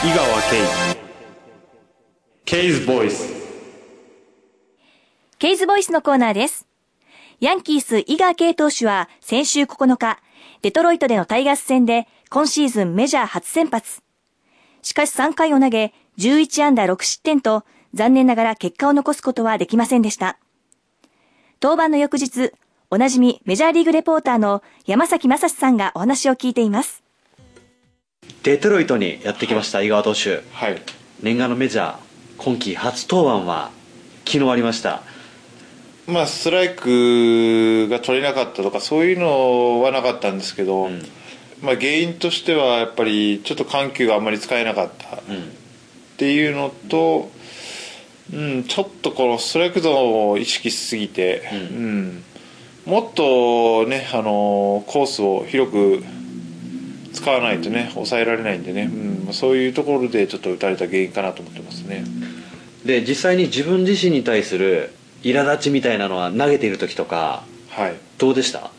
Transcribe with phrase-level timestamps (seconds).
[0.00, 0.96] 井川圭
[2.44, 3.34] ケイズボイス
[5.40, 6.68] ケイズボイスのコーナーです。
[7.40, 10.20] ヤンキース井川圭投手は先週9日、
[10.62, 14.02] デトロイトでのタイガース戦で今シーズンメジャー初先発。
[14.82, 20.38] しかし3回を投げ、11安打6失点と残念ながら結果を残すことはできませんでした。
[21.60, 22.52] 登板の翌日、
[22.92, 27.02] おなじみメジャーリーグレポーターの山崎正史さんがお話を聞いています。
[28.48, 30.42] デトロイトにやってきました井川投手。
[30.52, 30.80] はい。
[31.22, 31.98] 念願のメジャー
[32.38, 33.70] 今季初登板は
[34.24, 35.02] 昨日ありました。
[36.06, 40.88] まあストライクが取れなかったとかそういうのはなかったんですけど、
[41.60, 45.16] まあ、原因としてはやっぱりちょっと緩急があんまり使えなかった。
[45.16, 45.20] っ
[46.16, 47.30] ていうのと、
[48.32, 52.24] うん、ちょっとこのストライクゾーンを意識しすぎて、うん。
[52.86, 56.02] もっとねあのコースを広く
[57.28, 58.84] 使わないとね抑えられないんでね、
[59.26, 62.04] うん、そういうところでちょっと打たれた原因かなと思ってますね。
[62.84, 67.94] で実際に自分自身に対する苛立ちみたいなのは投げている時とかはい。
[68.16, 68.70] どうでした？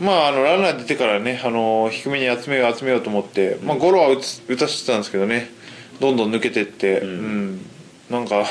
[0.00, 5.50] まあ、あのランナー出てからねあの低めに集めよう集めようと思って、まあ、ゴロは打つ打たせてたんですけどね。
[6.00, 7.60] どんどん抜けてって、うん。
[8.10, 8.44] なんか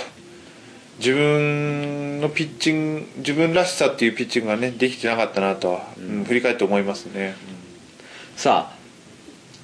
[1.00, 6.24] 自分のピッチング自分らしさっていうピッチングがねできてなかったなとは、うん。
[6.24, 7.36] 振り返って思いますね、
[8.38, 8.83] さあ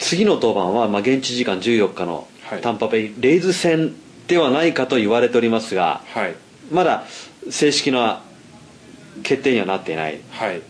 [0.09, 2.61] 次の登板は、まあ、現地時間14日のはい。
[2.61, 3.93] タンパベイレイズ戦
[4.27, 6.35] ではないかと言われておりますがはい。
[6.71, 7.03] まだ
[7.51, 8.23] 正式な
[9.21, 10.19] 決定にはなっていない。
[10.31, 10.63] はい。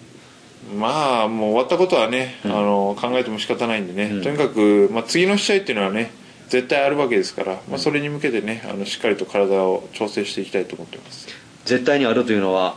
[0.76, 6.12] まあもう終わったことはね、あの考えても仕方ないんでね、とにかく、まあ、次の試合っていうのはね
[6.50, 11.30] 絶対あるわけですから、まあ、それに向けてねあのしっかりと体を調整していきたいと思ってます。
[11.64, 12.76] 絶対にあるというのは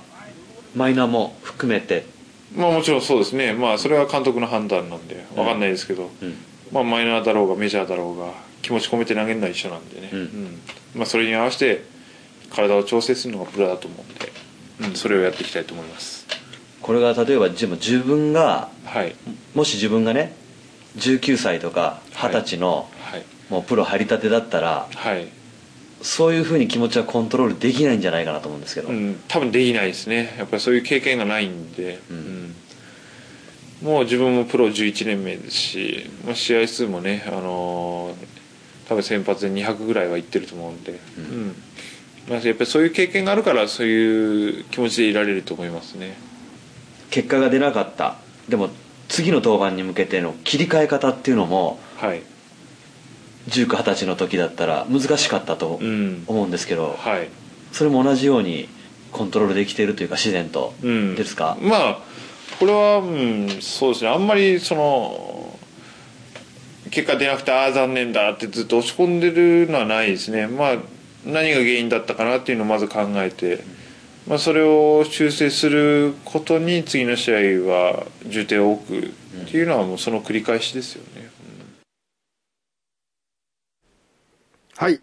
[0.76, 2.06] マイナーも含めて。
[2.54, 6.10] まあもちろんそうですね、まあ、それは監督の判断なんで分かんないですけど、
[6.72, 10.60] まあ、マイナーだろうがメジャーだろうが気持ち込めて投げるのは一緒なんでね、うん。
[10.94, 11.84] まあ、それに合わせて
[12.50, 14.32] 体を調整するのがプロだと思うんで、
[14.88, 16.26] うん、それをやっていきたいと思います。
[16.80, 19.14] これが例えば自分自分がはい。
[19.54, 20.34] もし自分がね
[20.96, 23.24] 19歳とか20歳の、はい。
[23.50, 25.28] もうプロ入りたてだったらはい、
[26.00, 30.34] そういうふうに気持ちはコントロールできないんじゃないかなと思うんですけど、うん、多分できないですね。
[30.38, 32.31] やっぱりそういう経験がないんで、うん
[33.82, 38.42] もう自分もプロ11年目ですし、まあ、試合数もね、あのー
[38.88, 41.54] 多分先発で200ぐらいはいってると思うんで、うん。
[42.28, 46.14] まあ、やっぱりそういう経験があるからそういう気持ちでいられると思いますね。
[47.10, 48.16] 結果が出なかった。
[48.48, 48.68] でも
[49.08, 52.22] 次の登板に向けての切り替え方っていうのもはい。
[53.48, 56.24] 1920歳の時だったら難しかったとうん。
[56.26, 57.28] 思うんですけど、はい。
[57.72, 58.68] それも同じように
[59.12, 60.74] コントロールできているというか自然と。
[60.82, 61.14] うん。
[61.14, 61.98] ですか、まあ
[62.58, 64.10] これは、うん、そうですね。
[64.10, 65.58] あんまりその
[66.90, 70.46] 結果出なくてああ残念だってずっと落ち込んでるのはないですね。
[70.46, 70.76] まあ
[71.24, 73.64] 何が原因だったかなっていうのをまず考えて、
[74.26, 77.36] まあ、それを修正することに次の試合
[77.68, 79.10] は重点を置くっ
[79.46, 81.30] ていうのはもうその繰り返しですよね、
[84.76, 85.00] はい。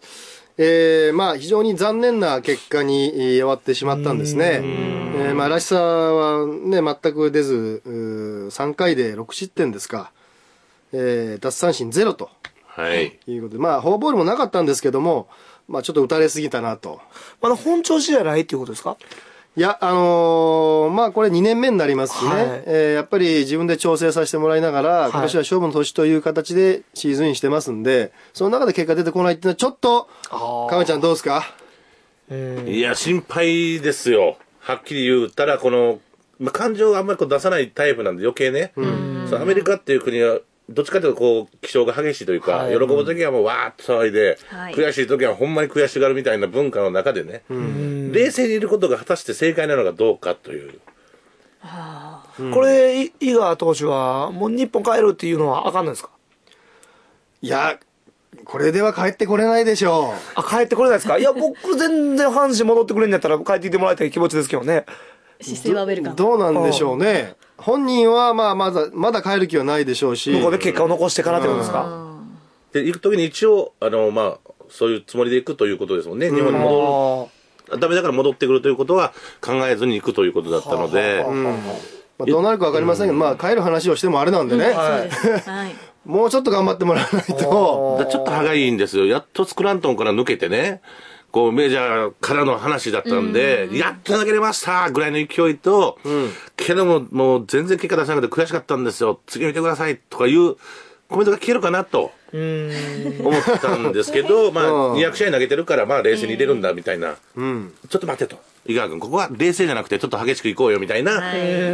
[0.62, 4.60] えー、まあ非常に残念な結果にえー終わってしまったんですね。
[4.62, 10.12] えー、まあらしさはね、全く出ず、うー3回で6失点ですか。
[10.92, 12.28] えー、奪三振ゼロと
[12.66, 13.18] はい。
[13.26, 15.28] いうことで、まあフォアボールもなかったんですけども、
[15.66, 17.00] まあちょっと打たれすぎたなと。
[17.40, 18.98] まだ本調子じゃないっていうことですか？
[19.56, 22.62] いや、あのーまあこれ2年目になりますしね、はい。
[22.66, 25.10] えーやっぱり自分で調整させてもらいながら、い。
[25.10, 30.08] 今年は勝負の年という形でシーズンインしてますんで、その中で結果出てこないっていうのはちょっと、
[30.70, 31.44] 亀ちゃんどうですか？
[32.66, 34.36] いや、心配ですよ。
[34.60, 35.98] はっきり言ったら、この、
[36.38, 38.72] まあ、感情があんまりこう出さないタイプなんで余計ね、
[39.28, 40.38] そのアメリカっていう国は、
[40.68, 44.74] どっちかというとこう、気象が激しいというか、喜ぶ時はもうわーっと騒いで、はい。
[44.74, 47.42] 悔しい時はほんまに悔しがるみたいな文化の中でね、
[48.12, 50.80] 冷静にいることが果たして正解なのかどうかという。
[52.52, 56.10] これ、い井川投手は、もう日本帰るっていうのはあかんのですか？
[57.42, 57.78] いや、
[58.44, 61.18] これでは帰ってこれないでしょあ、帰ってこれないですか？
[61.18, 64.86] いや、僕全然阪神戻ってくれんやったら帰ってきてもらいたい気持ちですけどね。
[65.40, 66.12] 姿勢はウェルカう。
[66.12, 66.16] ム。
[66.16, 67.34] どうなんでしょうね。
[67.58, 70.30] 本人はまあまだ、まだ帰る気はないでしょうし。
[70.30, 72.10] 向こうで結果を残してからってことですか？
[72.72, 76.30] で、行く時に一応、あの、まあ、そういうつもりで行くということですもんね。
[76.30, 77.30] 日本に戻ある。
[77.78, 81.24] ダメだから戻ってくるということは考えずに行くということだったので、
[82.18, 84.72] まあ、どうなるかわかりませんけど、まあ帰る話をしてもあれなんでね。
[84.74, 85.50] そうです。
[85.50, 85.74] はい。
[86.04, 88.06] もうちょっと頑張ってもらわないと。
[88.10, 89.06] ちょっと歯がいいんですよ。
[89.06, 90.80] やっとスクラントンから抜けてね、
[91.30, 95.98] こうメジャーからの話だったんで、やっと投げれましたぐらいの勢いと、
[96.56, 99.20] けどももう全然結果出せなくて悔しかったんですよ。
[99.26, 100.56] 次見てくださいとかいう
[101.08, 102.10] コメントが聞けるかなとうん。
[102.32, 107.72] 思ったんですけど、 まあ、うん200試合投げてるから、まあ、冷静に入れるんだみたいな、うん。
[107.88, 108.36] ちょっと待てと。
[108.66, 111.22] 井川君、ここは冷静じゃなくて、ちょっと激しくいこうよみたいな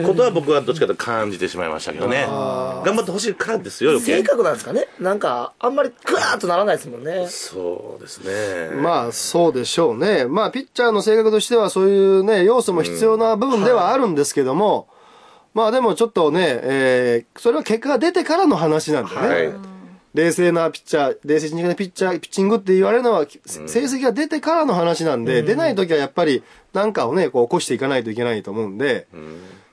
[0.06, 2.26] ことは僕はどっちかと感じてしまいましたけどね。
[2.28, 4.28] 頑張ってほしいからですよ、余性計。
[4.28, 7.26] 格なんですかねなんか、あんまりグワーッとならないですもんね。
[7.28, 8.70] そうですね。
[8.80, 10.26] まあ、そうでしょうね。
[10.26, 14.88] まあ、ピッチャーの性格としては、そういうね、要素も必要な部分ではあるんですけども、
[15.54, 19.26] まあでもちょっとね、えーそれは結果が出てからの話なんでね。
[19.26, 19.52] はい。
[20.16, 26.42] 冷静なピッチャー、冷静になピッチャー、ピッチングって言われるのは、成績が出てからの話なんで、出ない時はやっぱり
[26.72, 29.06] 何かをね、こう起こしていかないといけないと思うんで、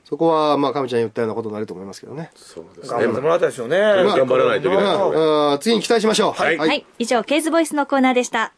[0.03, 2.29] そこは、まあ、亀ちゃん言ったようなことになると思いますけどね。
[2.35, 2.97] そうですね。
[2.99, 3.77] 頑張ってもらいたいですよね。
[3.79, 6.33] 頑張らないといけないまあ、次に期待しましょう。
[6.33, 6.85] はいはい。
[6.99, 8.53] 以上、ケーズボイスのコーナーでした。